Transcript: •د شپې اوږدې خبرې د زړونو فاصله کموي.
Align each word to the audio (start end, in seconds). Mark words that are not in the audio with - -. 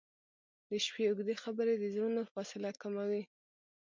•د 0.69 0.71
شپې 0.85 1.03
اوږدې 1.07 1.35
خبرې 1.43 1.73
د 1.77 1.83
زړونو 1.93 2.21
فاصله 2.33 2.69
کموي. 2.81 3.23